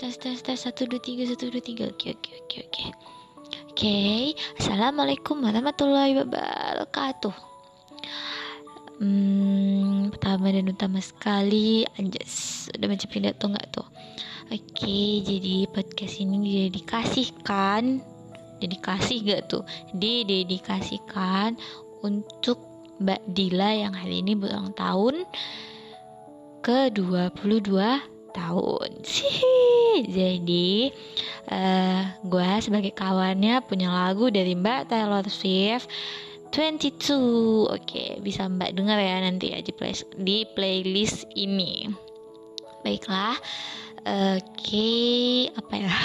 tes 0.00 0.16
tes 0.16 0.40
tes 0.40 0.56
satu 0.56 0.88
dua 0.88 0.96
tiga 0.96 1.28
satu 1.28 1.52
dua 1.52 1.60
tiga 1.60 1.92
oke 1.92 2.16
oke 2.16 2.30
oke 2.40 2.56
oke 2.64 2.84
oke 3.68 3.96
assalamualaikum 4.56 5.44
warahmatullahi 5.44 6.16
wabarakatuh 6.24 7.36
hmm, 9.04 10.08
pertama 10.16 10.48
dan 10.48 10.72
utama 10.72 11.04
sekali 11.04 11.84
anjas 12.00 12.72
udah 12.72 12.88
macam 12.88 13.08
pindah 13.12 13.36
tuh 13.36 13.52
nggak 13.52 13.68
tuh 13.76 13.84
oke 14.48 14.96
jadi 15.20 15.68
podcast 15.68 16.16
ini 16.16 16.36
didedikasikan 16.40 18.00
dedikasi 18.56 19.20
gak 19.20 19.52
tuh 19.52 19.68
didedikasikan 19.92 21.60
untuk 22.00 22.73
Mbak 23.02 23.22
Dila 23.34 23.70
yang 23.74 23.94
hari 23.94 24.22
ini 24.22 24.38
berulang 24.38 24.70
tahun 24.76 25.26
ke 26.62 26.94
22 26.94 27.74
tahun. 28.34 28.90
Sih 29.06 29.42
jadi 30.10 30.90
uh, 31.50 31.54
eh, 31.54 32.02
gue 32.26 32.50
sebagai 32.58 32.92
kawannya 32.94 33.62
punya 33.66 33.90
lagu 33.90 34.30
dari 34.30 34.54
Mbak 34.58 34.90
Taylor 34.90 35.26
Swift 35.30 35.86
22 36.54 37.66
oke 37.66 38.04
bisa 38.22 38.46
Mbak 38.46 38.78
dengar 38.78 38.98
ya 39.02 39.18
nanti 39.22 39.50
ya 39.54 39.58
di, 39.58 39.72
play, 39.74 39.94
di 40.18 40.46
playlist 40.54 41.26
ini. 41.34 41.90
Baiklah. 42.86 43.34
Oke 44.04 44.44
okay, 44.44 45.48
apa 45.56 45.74
ya? 45.80 45.90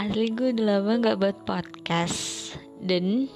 Asli 0.00 0.32
gue 0.32 0.56
udah 0.56 0.80
lama 0.80 0.96
gak 1.00 1.18
buat 1.20 1.36
podcast. 1.48 2.52
Dan 2.80 3.28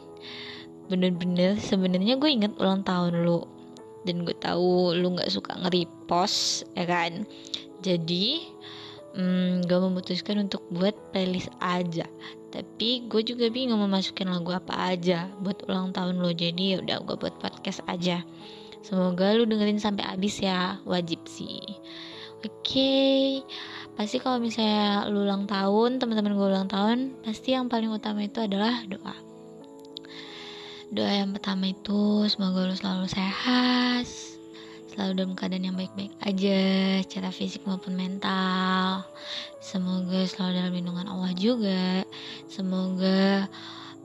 bener-bener 0.91 1.55
sebenarnya 1.55 2.19
gue 2.19 2.27
inget 2.27 2.53
ulang 2.59 2.83
tahun 2.83 3.23
lu. 3.23 3.47
Dan 4.03 4.27
gue 4.27 4.35
tahu 4.35 4.99
lu 4.99 5.15
nggak 5.15 5.31
suka 5.31 5.55
nge-repost 5.63 6.67
ya 6.75 6.85
kan? 6.91 7.23
Jadi 7.81 8.43
hmm, 9.15 9.71
gue 9.71 9.79
memutuskan 9.79 10.43
untuk 10.43 10.67
buat 10.75 10.93
playlist 11.15 11.55
aja. 11.63 12.05
Tapi 12.51 13.07
gue 13.07 13.23
juga 13.23 13.47
bingung 13.47 13.79
mau 13.79 13.87
masukin 13.87 14.27
lagu 14.27 14.51
apa 14.51 14.75
aja 14.91 15.31
buat 15.39 15.63
ulang 15.71 15.95
tahun 15.95 16.19
lo 16.19 16.35
jadi 16.35 16.75
ya 16.75 16.77
udah 16.83 16.97
gue 17.07 17.17
buat 17.17 17.39
podcast 17.39 17.87
aja. 17.87 18.27
Semoga 18.83 19.37
lu 19.39 19.47
dengerin 19.47 19.79
sampai 19.79 20.03
habis 20.03 20.43
ya. 20.43 20.83
Wajib 20.83 21.23
sih. 21.31 21.63
Oke. 22.43 22.51
Okay. 22.65 23.25
pasti 24.01 24.17
kalau 24.17 24.41
misalnya 24.41 25.05
lu 25.13 25.29
ulang 25.29 25.45
tahun 25.45 26.01
teman-teman 26.01 26.33
gue 26.33 26.47
ulang 26.49 26.73
tahun 26.73 27.21
pasti 27.21 27.53
yang 27.53 27.69
paling 27.69 27.93
utama 27.93 28.25
itu 28.25 28.41
adalah 28.41 28.81
doa 28.89 29.30
doa 30.91 31.13
yang 31.23 31.31
pertama 31.31 31.71
itu 31.71 32.27
semoga 32.27 32.67
lu 32.67 32.75
selalu 32.75 33.07
sehat 33.07 34.07
selalu 34.91 35.23
dalam 35.23 35.33
keadaan 35.39 35.67
yang 35.71 35.79
baik-baik 35.79 36.11
aja 36.27 36.61
secara 37.07 37.31
fisik 37.31 37.63
maupun 37.63 37.95
mental. 37.95 39.07
Semoga 39.63 40.27
selalu 40.27 40.53
dalam 40.59 40.73
lindungan 40.75 41.07
Allah 41.07 41.33
juga. 41.39 42.03
Semoga 42.51 43.47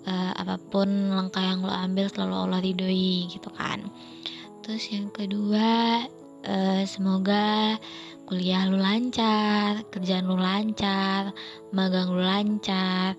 uh, 0.05 0.33
apa 0.37 0.61
pun 0.69 0.87
langkah 1.09 1.41
yang 1.41 1.65
lo 1.65 1.73
ambil 1.73 2.05
selalu 2.05 2.35
Allah 2.37 2.61
ridhoi 2.61 3.33
gitu 3.33 3.49
kan. 3.57 3.81
Terus 4.61 4.85
yang 4.93 5.09
kedua 5.09 6.05
uh, 6.45 6.81
semoga 6.85 7.75
kuliah 8.29 8.65
lu 8.69 8.77
lancar 8.77 9.85
kerjaan 9.89 10.25
lu 10.25 10.37
lancar 10.37 11.33
magang 11.73 12.13
lu 12.13 12.21
lancar 12.21 13.17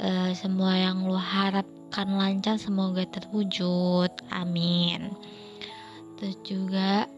uh, 0.00 0.32
semua 0.32 0.74
yang 0.76 1.06
lu 1.06 1.16
harap 1.16 1.68
akan 1.90 2.22
lancar 2.22 2.54
semoga 2.54 3.02
terwujud. 3.10 4.10
Amin. 4.30 5.10
Terus 6.14 6.38
juga 6.46 7.10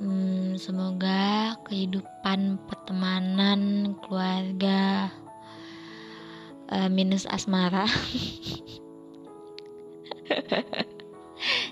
hmm, 0.00 0.56
semoga 0.56 1.54
kehidupan 1.68 2.56
pertemanan 2.64 3.92
keluarga 4.00 5.12
uh, 6.72 6.88
minus 6.88 7.28
asmara. 7.28 7.84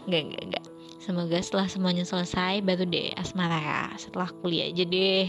Enggak, 0.05 0.21
enggak, 0.29 0.43
enggak 0.45 0.74
Semoga 1.05 1.37
setelah 1.37 1.69
semuanya 1.69 2.01
selesai 2.01 2.65
baru 2.65 2.89
deh 2.89 3.13
asmara. 3.21 3.93
Setelah 4.01 4.33
kuliah 4.41 4.73
aja 4.73 4.89
deh. 4.89 5.29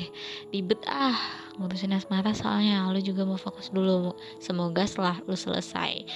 Ribet 0.55 0.79
ah. 0.87 1.19
Ngurusin 1.59 1.91
asmara 1.91 2.31
soalnya. 2.31 2.87
Lu 2.95 3.03
juga 3.03 3.27
mau 3.27 3.35
fokus 3.35 3.75
dulu. 3.75 4.15
Semoga 4.39 4.87
setelah 4.87 5.19
lu 5.27 5.35
selesai 5.35 6.07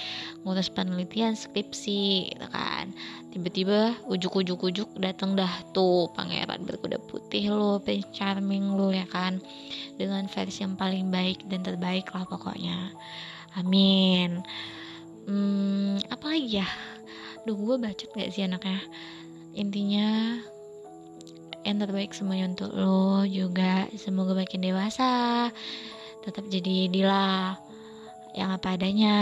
Ngurus 0.48 0.72
penelitian 0.72 1.36
skripsi 1.36 2.32
gitu 2.32 2.48
kan. 2.48 2.96
Tiba-tiba 3.36 4.00
ujuk-ujuk-ujuk 4.08 4.96
datang 4.96 5.36
dah 5.36 5.52
tuh 5.76 6.08
Pangeran 6.16 6.64
berkuda 6.64 6.96
putih 7.12 7.52
lu 7.52 7.84
Prince 7.84 8.08
Charming 8.16 8.80
lu 8.80 8.96
ya 8.96 9.04
kan. 9.12 9.44
Dengan 10.00 10.24
versi 10.24 10.64
yang 10.64 10.72
paling 10.80 11.12
baik 11.12 11.44
dan 11.52 11.60
terbaik 11.60 12.08
lah 12.16 12.24
pokoknya. 12.24 12.96
Amin. 13.60 14.40
Hmm, 15.28 16.00
apa 16.08 16.32
lagi 16.32 16.64
ya? 16.64 16.68
Duh 17.44 17.60
gue 17.60 17.76
bacot 17.76 18.08
gak 18.16 18.32
sih 18.32 18.48
anaknya 18.48 18.80
intinya 19.60 20.40
yang 21.60 21.76
terbaik 21.76 22.16
semuanya 22.16 22.56
untuk 22.56 22.72
lo 22.72 23.28
juga. 23.28 23.84
Semoga 24.00 24.32
makin 24.32 24.64
dewasa 24.64 25.48
tetap 26.24 26.48
jadi 26.48 26.88
Dila. 26.88 27.56
Yang 28.32 28.50
apa 28.56 28.68
adanya 28.80 29.16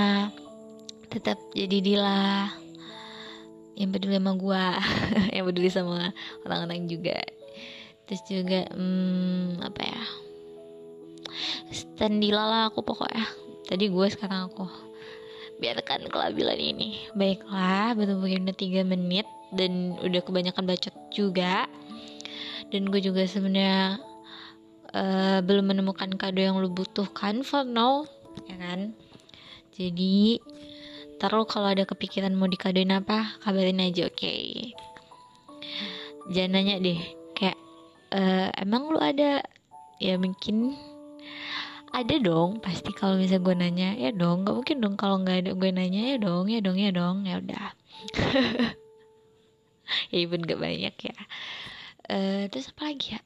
tetap 1.10 1.38
jadi 1.54 1.82
Dila. 1.82 2.46
Yang 3.74 3.88
peduli 3.98 4.14
sama 4.18 4.32
gue 4.38 4.64
yang 5.34 5.44
peduli 5.46 5.70
sama 5.70 6.14
orang-orang 6.46 6.86
juga. 6.86 7.18
Terus 8.06 8.22
juga 8.30 8.64
hmm, 8.72 9.60
apa 9.60 9.82
ya 9.84 10.02
stand 11.74 12.22
Dila 12.22 12.44
lah 12.46 12.62
aku 12.70 12.86
pokoknya. 12.86 13.26
Tadi 13.66 13.90
gue 13.90 14.06
sekarang 14.14 14.48
aku. 14.54 14.64
Biarkan 15.58 16.06
kelabilan 16.06 16.54
ini. 16.54 17.10
Baiklah 17.18 17.98
baru 17.98 18.22
begini 18.22 18.54
3 18.54 18.86
menit 18.86 19.26
dan 19.52 19.96
udah 20.00 20.20
kebanyakan 20.24 20.64
bacot 20.68 20.94
juga. 21.12 21.68
Dan 22.68 22.92
gue 22.92 23.00
juga 23.00 23.24
sebenarnya 23.24 23.96
uh, 24.92 25.40
belum 25.40 25.72
menemukan 25.72 26.12
kado 26.20 26.40
yang 26.40 26.60
lo 26.60 26.68
butuhkan 26.68 27.40
for 27.40 27.64
now 27.64 28.04
ya 28.44 28.56
kan? 28.60 28.92
Jadi 29.72 30.42
taruh 31.18 31.48
kalau 31.48 31.72
ada 31.72 31.88
kepikiran 31.88 32.34
mau 32.36 32.46
dikadoin 32.46 32.92
apa 32.92 33.40
kabarin 33.42 33.82
aja 33.82 34.06
oke? 34.06 34.16
Okay? 34.16 34.72
jangan 36.28 36.60
nanya 36.60 36.76
deh 36.76 37.00
kayak 37.32 37.58
uh, 38.12 38.52
emang 38.60 38.92
lu 38.92 39.00
ada? 39.00 39.40
Ya 39.98 40.14
mungkin 40.14 40.78
ada 41.90 42.14
dong 42.22 42.62
pasti 42.62 42.94
kalau 42.94 43.18
misalnya 43.18 43.42
gue 43.42 43.54
nanya 43.56 43.88
ya 43.96 44.10
dong. 44.12 44.44
Gak 44.44 44.54
mungkin 44.60 44.76
dong 44.78 44.94
kalau 45.00 45.24
nggak 45.24 45.48
ada 45.48 45.50
gue 45.56 45.70
nanya 45.72 46.14
ya 46.14 46.16
dong 46.20 46.46
ya 46.52 46.60
dong 46.60 46.78
ya 46.78 46.90
dong 46.92 47.16
ya 47.24 47.40
udah 47.40 47.66
ya 50.10 50.16
even 50.24 50.44
gak 50.44 50.60
banyak 50.60 50.94
ya 50.94 51.16
uh, 52.12 52.42
terus 52.48 52.70
apa 52.72 52.92
lagi 52.92 53.08
ya 53.16 53.20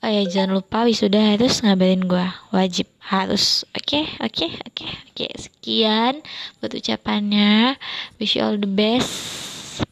Oh 0.00 0.08
ya 0.08 0.24
jangan 0.24 0.56
lupa 0.56 0.88
wisuda 0.88 1.36
harus 1.36 1.60
ngabarin 1.60 2.08
gue 2.08 2.26
wajib 2.56 2.88
harus 3.04 3.68
oke 3.76 3.84
okay? 3.84 4.08
oke 4.16 4.32
okay? 4.32 4.50
oke 4.56 4.72
okay? 4.72 4.90
oke 4.96 5.12
okay. 5.12 5.30
sekian 5.36 6.24
buat 6.56 6.72
ucapannya 6.72 7.76
wish 8.16 8.32
you 8.32 8.40
all 8.40 8.56
the 8.56 8.64
best 8.64 9.12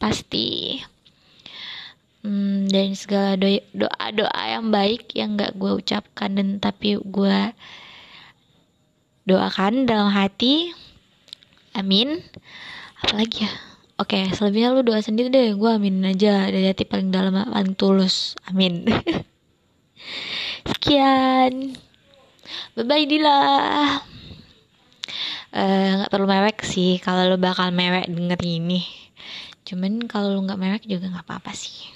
pasti 0.01 0.81
hmm, 2.25 2.73
dan 2.73 2.97
segala 2.97 3.37
doa 3.37 3.61
doa 3.69 4.05
doa 4.09 4.43
yang 4.49 4.73
baik 4.73 5.13
yang 5.13 5.37
gak 5.37 5.53
gue 5.53 5.77
ucapkan 5.77 6.33
dan 6.33 6.57
tapi 6.57 6.97
gue 6.97 7.53
doakan 9.29 9.85
dalam 9.85 10.09
hati 10.09 10.73
amin 11.77 12.17
apalagi 13.05 13.45
ya 13.45 13.68
Oke, 13.99 14.15
okay, 14.15 14.31
selebihnya 14.31 14.71
lu 14.71 14.79
doa 14.79 15.03
sendiri 15.03 15.27
deh. 15.27 15.59
Gue 15.59 15.75
aminin 15.75 16.07
aja 16.07 16.47
dari 16.47 16.71
hati 16.71 16.87
paling 16.87 17.11
dalam, 17.11 17.35
paling 17.35 17.75
tulus. 17.75 18.31
Amin. 18.47 18.87
Sekian. 20.71 21.75
Bye-bye 22.79 23.05
Dila. 23.11 23.39
Eh, 25.51 25.91
nggak 25.99 26.07
uh, 26.07 26.11
perlu 26.15 26.31
mewek 26.31 26.63
sih 26.63 27.03
kalau 27.03 27.27
lu 27.27 27.35
bakal 27.35 27.75
mewek 27.75 28.07
denger 28.07 28.39
ini. 28.39 28.87
Cuman 29.67 30.07
kalau 30.07 30.31
lu 30.31 30.47
nggak 30.47 30.61
mewek 30.63 30.83
juga 30.87 31.11
nggak 31.11 31.27
apa-apa 31.27 31.51
sih. 31.51 31.91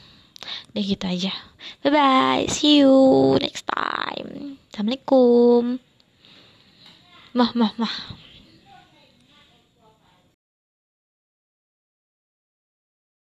Deh 0.75 0.83
gitu 0.83 1.07
aja. 1.07 1.31
Bye-bye. 1.88 2.51
See 2.51 2.83
you 2.83 2.91
next 3.39 3.63
time. 3.63 4.59
Assalamualaikum. 4.75 5.79
Mah, 7.31 7.51
mah, 7.55 7.71
mah. 7.79 7.95